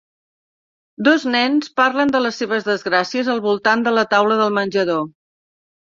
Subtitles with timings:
[1.07, 5.11] Dos nens parlen de les seves desgràcies al voltant de la taula del menjador.